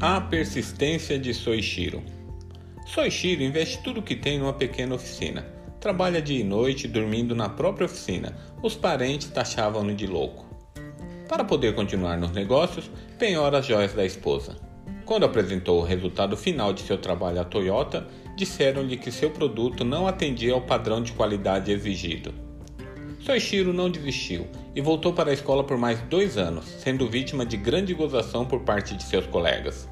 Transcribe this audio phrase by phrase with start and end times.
[0.00, 2.04] A persistência de Soichiro.
[2.86, 5.44] Soichiro investe tudo que tem numa pequena oficina.
[5.80, 8.32] Trabalha dia e noite, dormindo na própria oficina.
[8.62, 10.46] Os parentes taxavam-no de louco.
[11.28, 12.88] Para poder continuar nos negócios,
[13.18, 14.56] penhora as joias da esposa.
[15.04, 18.06] Quando apresentou o resultado final de seu trabalho à Toyota,
[18.36, 22.32] disseram-lhe que seu produto não atendia ao padrão de qualidade exigido.
[23.20, 27.56] Soichiro não desistiu e voltou para a escola por mais dois anos, sendo vítima de
[27.56, 29.88] grande gozação por parte de seus colegas.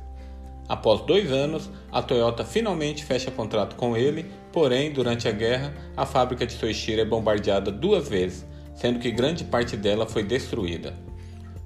[0.68, 6.06] Após dois anos, a Toyota finalmente fecha contrato com ele, porém, durante a guerra, a
[6.06, 10.94] fábrica de Soichiro é bombardeada duas vezes, sendo que grande parte dela foi destruída.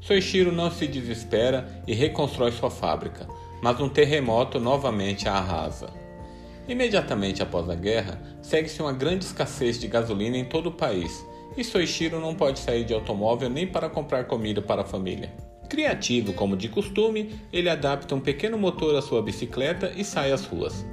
[0.01, 3.29] Soichiro não se desespera e reconstrói sua fábrica,
[3.63, 5.91] mas um terremoto novamente a arrasa.
[6.67, 11.65] Imediatamente após a guerra, segue-se uma grande escassez de gasolina em todo o país e
[11.65, 15.33] Soichiro não pode sair de automóvel nem para comprar comida para a família.
[15.69, 20.45] Criativo como de costume, ele adapta um pequeno motor à sua bicicleta e sai às
[20.45, 20.85] ruas.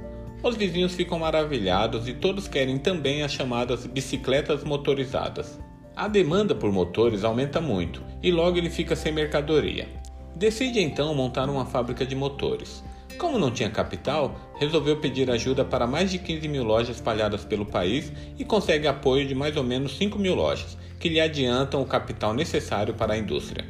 [0.42, 5.58] Os vizinhos ficam maravilhados e todos querem também as chamadas bicicletas motorizadas.
[5.96, 9.88] A demanda por motores aumenta muito e logo ele fica sem mercadoria.
[10.36, 12.84] Decide então montar uma fábrica de motores.
[13.16, 17.64] Como não tinha capital, resolveu pedir ajuda para mais de 15 mil lojas espalhadas pelo
[17.64, 21.86] país e consegue apoio de mais ou menos 5 mil lojas, que lhe adiantam o
[21.86, 23.64] capital necessário para a indústria.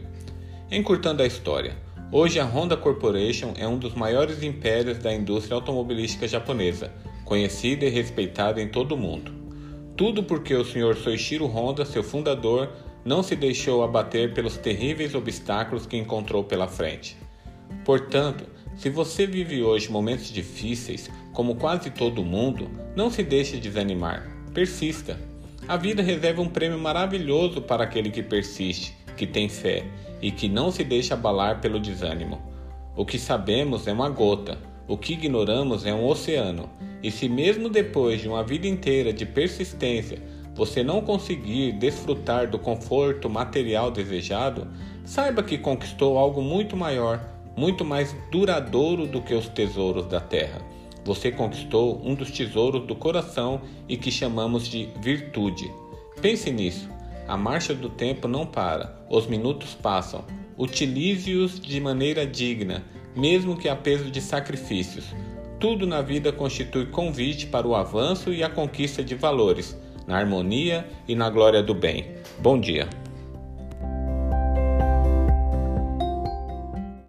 [0.71, 1.77] Encurtando a história,
[2.13, 6.93] hoje a Honda Corporation é um dos maiores impérios da indústria automobilística japonesa,
[7.25, 9.33] conhecida e respeitada em todo o mundo.
[9.97, 10.95] Tudo porque o Sr.
[10.95, 12.71] Soichiro Honda, seu fundador,
[13.05, 17.17] não se deixou abater pelos terríveis obstáculos que encontrou pela frente.
[17.85, 18.45] Portanto,
[18.79, 24.31] se você vive hoje momentos difíceis, como quase todo mundo, não se deixe desanimar.
[24.55, 25.19] Persista.
[25.67, 29.85] A vida reserva um prêmio maravilhoso para aquele que persiste, que tem fé
[30.23, 32.41] e que não se deixa abalar pelo desânimo.
[32.97, 36.71] O que sabemos é uma gota, o que ignoramos é um oceano.
[37.03, 40.23] E se mesmo depois de uma vida inteira de persistência
[40.55, 44.69] você não conseguir desfrutar do conforto material desejado,
[45.05, 50.63] saiba que conquistou algo muito maior muito mais duradouro do que os tesouros da terra.
[51.05, 55.69] Você conquistou um dos tesouros do coração e que chamamos de virtude.
[56.23, 56.89] Pense nisso.
[57.27, 60.25] A marcha do tempo não para, os minutos passam.
[60.57, 62.85] Utilize-os de maneira digna,
[63.17, 65.07] mesmo que a peso de sacrifícios.
[65.59, 69.77] Tudo na vida constitui convite para o avanço e a conquista de valores,
[70.07, 72.07] na harmonia e na glória do bem.
[72.41, 72.89] Bom dia.